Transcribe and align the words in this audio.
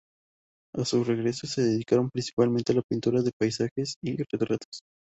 A 0.73 0.83
su 0.83 1.03
regreso, 1.03 1.45
se 1.45 1.61
dedicaron, 1.61 2.09
principalmente, 2.09 2.73
a 2.73 2.75
la 2.77 2.81
pintura 2.89 3.21
de 3.21 3.29
paisajes 3.37 3.97
y 4.01 4.17
retratos. 4.17 4.81